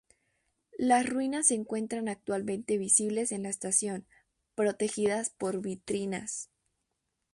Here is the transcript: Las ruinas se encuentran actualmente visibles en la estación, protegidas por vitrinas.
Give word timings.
Las 0.79 1.07
ruinas 1.07 1.45
se 1.45 1.53
encuentran 1.53 2.09
actualmente 2.09 2.79
visibles 2.79 3.31
en 3.31 3.43
la 3.43 3.49
estación, 3.49 4.07
protegidas 4.55 5.29
por 5.29 5.61
vitrinas. 5.61 6.49